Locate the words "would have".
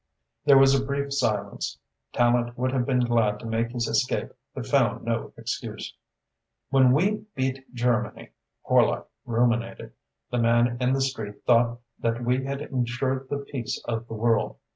2.57-2.87